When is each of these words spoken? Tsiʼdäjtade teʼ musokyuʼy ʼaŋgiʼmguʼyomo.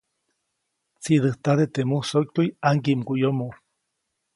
Tsiʼdäjtade 1.01 1.65
teʼ 1.73 1.87
musokyuʼy 1.89 2.47
ʼaŋgiʼmguʼyomo. 2.61 3.47